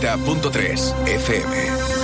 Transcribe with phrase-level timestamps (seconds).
[0.00, 1.95] 90.3 FM.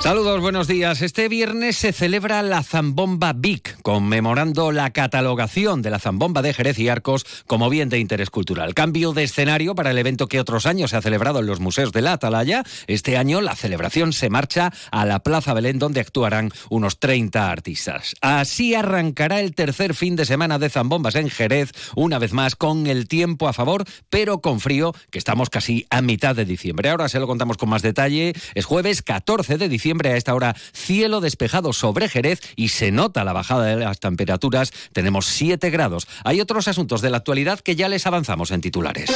[0.00, 1.02] Saludos, buenos días.
[1.02, 6.78] Este viernes se celebra la Zambomba Vic, conmemorando la catalogación de la Zambomba de Jerez
[6.78, 8.74] y Arcos como bien de interés cultural.
[8.74, 11.90] Cambio de escenario para el evento que otros años se ha celebrado en los museos
[11.90, 12.62] de la Atalaya.
[12.86, 18.14] Este año la celebración se marcha a la Plaza Belén, donde actuarán unos 30 artistas.
[18.20, 22.86] Así arrancará el tercer fin de semana de Zambombas en Jerez, una vez más con
[22.86, 26.88] el tiempo a favor, pero con frío, que estamos casi a mitad de diciembre.
[26.88, 28.32] Ahora se lo contamos con más detalle.
[28.54, 33.24] Es jueves 14 de diciembre a esta hora cielo despejado sobre Jerez y se nota
[33.24, 34.72] la bajada de las temperaturas.
[34.92, 36.06] Tenemos 7 grados.
[36.24, 39.10] Hay otros asuntos de la actualidad que ya les avanzamos en titulares.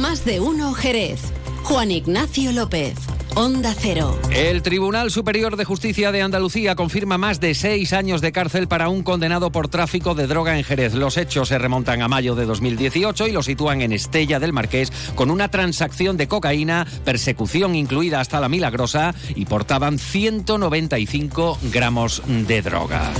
[0.00, 1.20] Más de uno Jerez.
[1.62, 3.11] Juan Ignacio López.
[3.34, 4.18] Onda Cero.
[4.30, 8.90] El Tribunal Superior de Justicia de Andalucía confirma más de seis años de cárcel para
[8.90, 10.92] un condenado por tráfico de droga en Jerez.
[10.92, 14.92] Los hechos se remontan a mayo de 2018 y lo sitúan en Estella del Marqués
[15.14, 22.60] con una transacción de cocaína, persecución incluida hasta la milagrosa y portaban 195 gramos de
[22.60, 23.12] droga.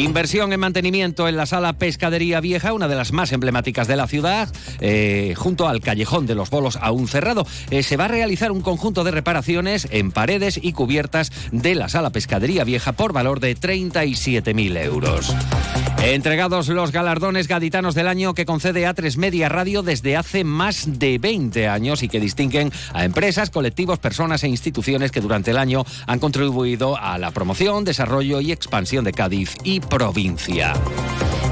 [0.00, 4.06] Inversión en mantenimiento en la sala Pescadería Vieja, una de las más emblemáticas de la
[4.06, 4.48] ciudad,
[4.80, 7.46] eh, junto al callejón de los bolos aún cerrado.
[7.70, 11.90] Eh, se va a realizar un conjunto de reparaciones en paredes y cubiertas de la
[11.90, 15.34] sala Pescadería Vieja por valor de 37.000 euros.
[16.02, 21.18] Entregados los galardones gaditanos del año que concede A3 Media Radio desde hace más de
[21.18, 25.84] 20 años y que distinguen a empresas, colectivos, personas e instituciones que durante el año
[26.06, 30.72] han contribuido a la promoción, desarrollo y expansión de Cádiz y provincia.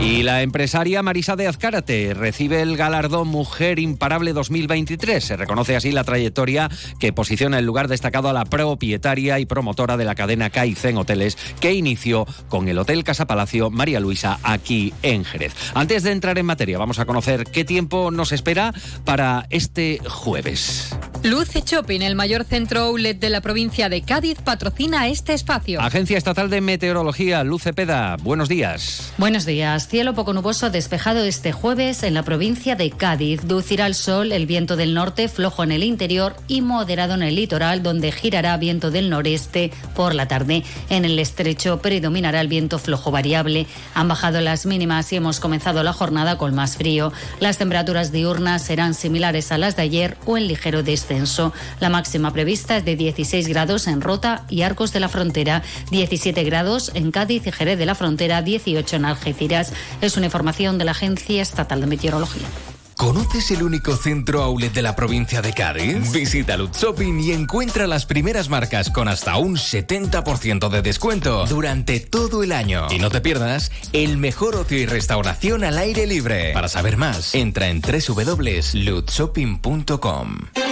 [0.01, 5.25] Y la empresaria Marisa de Azcárate recibe el galardón Mujer Imparable 2023.
[5.25, 9.97] Se reconoce así la trayectoria que posiciona el lugar destacado a la propietaria y promotora
[9.97, 14.93] de la cadena Kaizen Hoteles, que inició con el Hotel Casa Palacio María Luisa aquí
[15.03, 15.55] en Jerez.
[15.75, 18.73] Antes de entrar en materia, vamos a conocer qué tiempo nos espera
[19.05, 20.97] para este jueves.
[21.25, 25.81] Luce Shopping, el mayor centro outlet de la provincia de Cádiz, patrocina este espacio.
[25.81, 29.13] Agencia Estatal de Meteorología, Luce Peda, buenos días.
[29.19, 29.89] Buenos días.
[29.89, 33.41] Cielo poco nuboso despejado este jueves en la provincia de Cádiz.
[33.49, 37.35] Ducirá el sol, el viento del norte flojo en el interior y moderado en el
[37.35, 40.63] litoral, donde girará viento del noreste por la tarde.
[40.89, 43.67] En el estrecho predominará el viento flojo variable.
[43.95, 47.13] Han bajado las mínimas y hemos comenzado la jornada con más frío.
[47.41, 51.08] Las temperaturas diurnas serán similares a las de ayer o en ligero descenso
[51.81, 56.45] la máxima prevista es de 16 grados en Rota y Arcos de la Frontera, 17
[56.45, 59.73] grados en Cádiz y Jerez de la Frontera, 18 en Algeciras.
[60.01, 62.47] Es una información de la Agencia Estatal de Meteorología.
[62.99, 66.11] ¿Conoces el único centro outlet de la provincia de Cádiz?
[66.11, 72.01] Visita Lutz Shopping y encuentra las primeras marcas con hasta un 70% de descuento durante
[72.01, 72.89] todo el año.
[72.91, 76.53] Y no te pierdas el mejor ocio y restauración al aire libre.
[76.53, 80.68] Para saber más, entra en www.lutzshopping.com.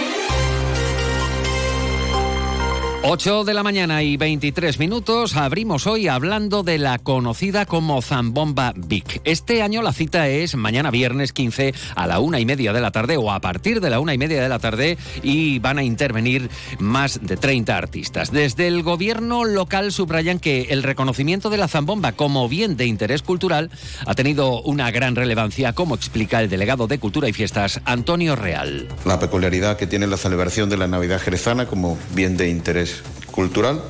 [3.09, 5.37] 8 de la mañana y 23 minutos.
[5.37, 9.21] Abrimos hoy hablando de la conocida como Zambomba Vic.
[9.23, 12.91] Este año la cita es mañana viernes 15 a la una y media de la
[12.91, 15.83] tarde o a partir de la una y media de la tarde y van a
[15.83, 18.33] intervenir más de 30 artistas.
[18.33, 23.21] Desde el gobierno local subrayan que el reconocimiento de la Zambomba como bien de interés
[23.21, 23.71] cultural
[24.05, 28.89] ha tenido una gran relevancia, como explica el delegado de Cultura y Fiestas, Antonio Real.
[29.05, 32.96] La peculiaridad que tiene la celebración de la Navidad jerezana como bien de interés
[33.37, 33.83] cultural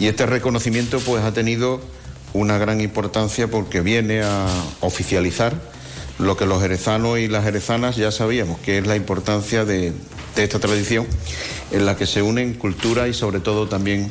[0.00, 1.80] y este reconocimiento pues ha tenido
[2.32, 4.48] una gran importancia porque viene a
[4.80, 5.54] oficializar
[6.18, 9.92] lo que los jerezanos y las jerezanas ya sabíamos, que es la importancia de,
[10.34, 11.06] esta tradición
[11.70, 14.10] en la que se unen cultura y sobre todo también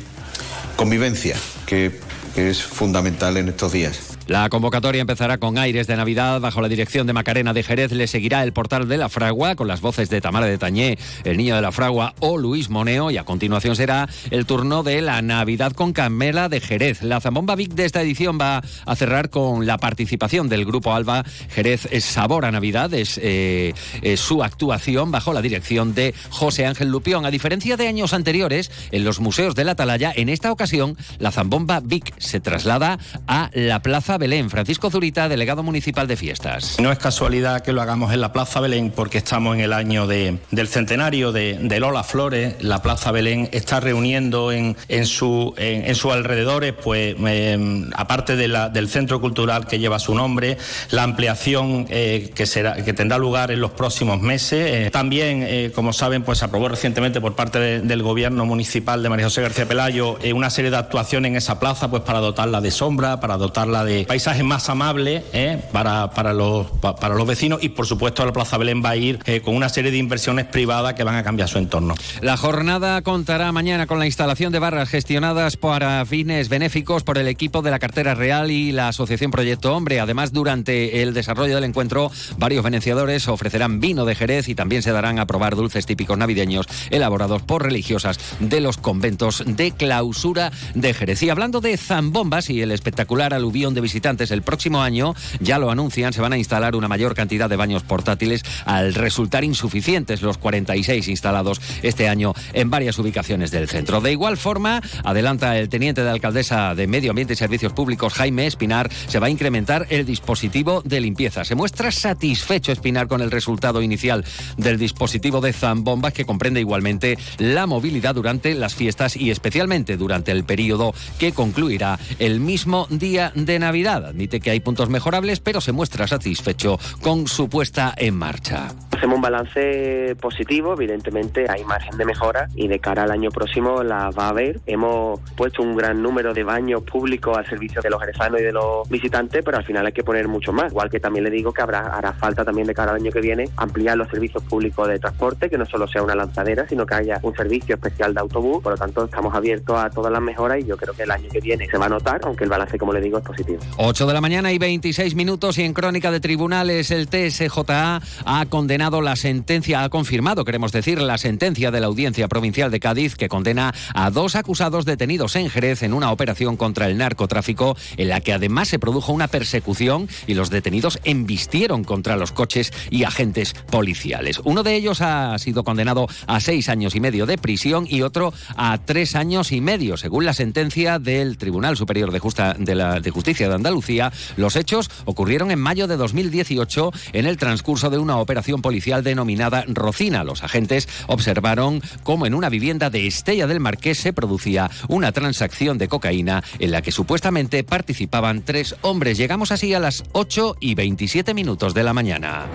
[0.76, 1.36] convivencia,
[1.66, 2.00] que
[2.36, 4.09] es fundamental en estos días.
[4.30, 7.90] La convocatoria empezará con aires de Navidad bajo la dirección de Macarena de Jerez.
[7.90, 11.36] Le seguirá el portal de la Fragua con las voces de Tamara de Tañé, el
[11.36, 13.10] niño de la Fragua o Luis Moneo.
[13.10, 17.02] Y a continuación será el turno de la Navidad con Camela de Jerez.
[17.02, 21.24] La Zambomba Vic de esta edición va a cerrar con la participación del grupo Alba
[21.48, 22.94] Jerez Sabor a Navidad.
[22.94, 27.26] Es, eh, es su actuación bajo la dirección de José Ángel Lupión.
[27.26, 31.32] A diferencia de años anteriores, en los museos de la Atalaya, en esta ocasión la
[31.32, 34.50] Zambomba Vic se traslada a la Plaza Belén.
[34.50, 36.76] Francisco Zurita, delegado municipal de fiestas.
[36.78, 40.06] No es casualidad que lo hagamos en la Plaza Belén porque estamos en el año
[40.06, 42.56] de, del centenario de, Lola Flores.
[42.60, 48.88] La Plaza Belén está reuniendo en, en, su, en, sus alrededores, pues, eh, aparte del
[48.88, 50.58] centro cultural que lleva su nombre,
[50.90, 54.86] la ampliación eh, que, será, que tendrá lugar en los próximos meses.
[54.86, 59.08] Eh, también, eh, como saben, pues aprobó recientemente por parte de, del gobierno municipal de
[59.08, 62.70] María José García Pelayo una serie de actuaciones en esa plaza pues para dotarla de
[62.70, 65.62] sombra, para dotarla de, paisaje más amable ¿eh?
[65.70, 69.20] para, para, los, para los vecinos y por supuesto la Plaza Belén va a ir
[69.24, 71.94] eh, con una serie de inversiones privadas que van a cambiar su entorno.
[72.20, 77.28] La jornada contará mañana con la instalación de barras gestionadas para fines benéficos por el
[77.28, 80.00] equipo de la cartera real y la Asociación Proyecto Hombre.
[80.00, 84.90] Además, durante el desarrollo del encuentro, varios venciadores ofrecerán vino de Jerez y también se
[84.90, 90.94] darán a probar dulces típicos navideños elaborados por religiosas de los conventos de clausura de
[90.94, 91.22] Jerez.
[91.22, 93.99] Y hablando de zambombas y el espectacular aluvión de visitantes
[94.30, 97.82] el próximo año, ya lo anuncian, se van a instalar una mayor cantidad de baños
[97.82, 104.00] portátiles al resultar insuficientes los 46 instalados este año en varias ubicaciones del centro.
[104.00, 108.46] De igual forma, adelanta el teniente de alcaldesa de Medio Ambiente y Servicios Públicos, Jaime
[108.46, 111.44] Espinar, se va a incrementar el dispositivo de limpieza.
[111.44, 114.24] Se muestra satisfecho Espinar con el resultado inicial
[114.56, 120.32] del dispositivo de zambombas que comprende igualmente la movilidad durante las fiestas y especialmente durante
[120.32, 123.79] el periodo que concluirá el mismo día de Navidad.
[123.88, 128.68] Admite que hay puntos mejorables, pero se muestra satisfecho con su puesta en marcha.
[129.00, 133.82] Hacemos un balance positivo, evidentemente hay margen de mejora y de cara al año próximo
[133.82, 134.60] la va a haber.
[134.66, 138.52] Hemos puesto un gran número de baños públicos al servicio de los jerezanos y de
[138.52, 140.70] los visitantes, pero al final hay que poner mucho más.
[140.70, 143.22] Igual que también le digo que habrá hará falta también de cara al año que
[143.22, 146.96] viene ampliar los servicios públicos de transporte, que no solo sea una lanzadera, sino que
[146.96, 148.62] haya un servicio especial de autobús.
[148.62, 151.30] Por lo tanto, estamos abiertos a todas las mejoras y yo creo que el año
[151.32, 153.60] que viene se va a notar, aunque el balance, como le digo, es positivo.
[153.78, 158.46] 8 de la mañana y 26 minutos y en crónica de tribunales el TSJA ha
[158.50, 163.14] condenado la sentencia, ha confirmado, queremos decir, la sentencia de la Audiencia Provincial de Cádiz
[163.14, 168.08] que condena a dos acusados detenidos en Jerez en una operación contra el narcotráfico en
[168.08, 173.04] la que además se produjo una persecución y los detenidos embistieron contra los coches y
[173.04, 174.40] agentes policiales.
[174.42, 178.34] Uno de ellos ha sido condenado a seis años y medio de prisión y otro
[178.56, 182.98] a tres años y medio, según la sentencia del Tribunal Superior de, Justa, de, la,
[182.98, 184.12] de Justicia de Andalucía.
[184.36, 189.64] Los hechos ocurrieron en mayo de 2018 en el transcurso de una operación policial denominada
[189.68, 190.24] Rocina.
[190.24, 195.78] Los agentes observaron cómo en una vivienda de Estella del Marqués se producía una transacción
[195.78, 199.18] de cocaína en la que supuestamente participaban tres hombres.
[199.18, 202.46] Llegamos así a las 8 y 27 minutos de la mañana.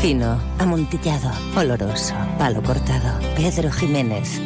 [0.00, 3.18] Fino, amontillado, oloroso, palo cortado.
[3.36, 4.40] Pedro Jiménez.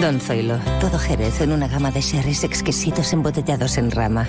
[0.00, 4.28] Don Zoilo, todo Jerez en una gama de sherries exquisitos embotellados en rama.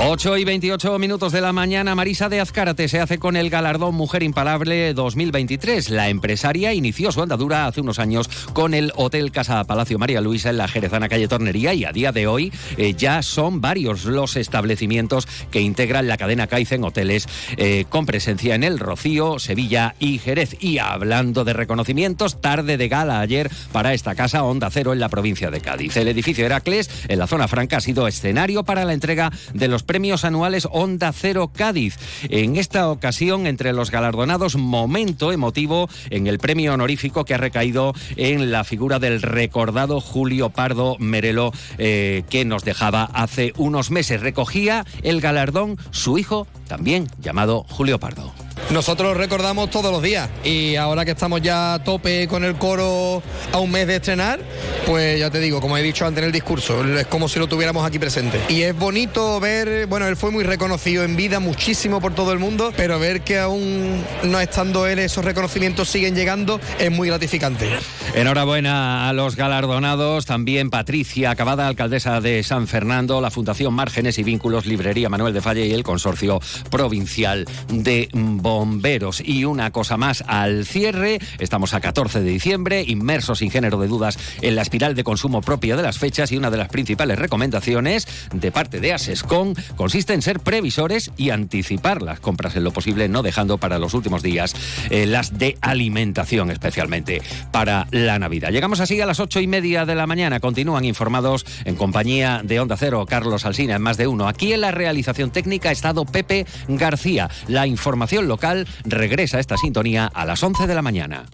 [0.00, 3.94] 8 y 28 minutos de la mañana, Marisa de Azcárate se hace con el galardón
[3.94, 5.88] Mujer Impalable 2023.
[5.90, 10.50] La empresaria inició su andadura hace unos años con el Hotel Casa Palacio María Luisa
[10.50, 14.36] en la Jerezana calle Tornería y a día de hoy eh, ya son varios los
[14.36, 20.18] establecimientos que integran la cadena Kaizen Hoteles eh, con presencia en el Rocío, Sevilla y
[20.18, 20.56] Jerez.
[20.60, 25.08] Y hablando de reconocimientos, tarde de gala ayer para esta casa Onda Cero en la
[25.08, 25.96] provincia de Cádiz.
[25.96, 29.83] El edificio Heracles en la zona franca ha sido escenario para la entrega de los
[29.84, 31.96] premios anuales Onda Cero Cádiz.
[32.28, 37.94] En esta ocasión, entre los galardonados, momento emotivo en el premio honorífico que ha recaído
[38.16, 44.20] en la figura del recordado Julio Pardo Merelo, eh, que nos dejaba hace unos meses.
[44.20, 48.43] Recogía el galardón su hijo, también llamado Julio Pardo.
[48.70, 53.22] Nosotros recordamos todos los días y ahora que estamos ya a tope con el coro
[53.52, 54.40] a un mes de estrenar,
[54.86, 57.46] pues ya te digo, como he dicho antes en el discurso, es como si lo
[57.46, 58.40] tuviéramos aquí presente.
[58.48, 62.38] Y es bonito ver, bueno, él fue muy reconocido en vida muchísimo por todo el
[62.38, 67.68] mundo, pero ver que aún no estando él esos reconocimientos siguen llegando es muy gratificante.
[68.14, 74.22] Enhorabuena a los galardonados, también Patricia Acabada, alcaldesa de San Fernando, la Fundación Márgenes y
[74.22, 76.40] Vínculos, Librería Manuel de Falle y el Consorcio
[76.70, 78.08] Provincial de
[78.54, 79.20] bomberos.
[79.20, 83.88] Y una cosa más al cierre, estamos a 14 de diciembre, inmersos sin género de
[83.88, 87.18] dudas en la espiral de consumo propia de las fechas y una de las principales
[87.18, 92.70] recomendaciones de parte de Asescon consiste en ser previsores y anticipar las compras en lo
[92.70, 94.54] posible, no dejando para los últimos días
[94.90, 98.50] eh, las de alimentación especialmente para la Navidad.
[98.50, 100.38] Llegamos así a las ocho y media de la mañana.
[100.38, 104.28] Continúan informados en compañía de Onda Cero, Carlos Alsina, en más de uno.
[104.28, 107.28] Aquí en la realización técnica ha estado Pepe García.
[107.48, 108.43] La información local
[108.84, 111.24] regresa a esta sintonía a las 11 de la mañana.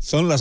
[0.00, 0.32] Son las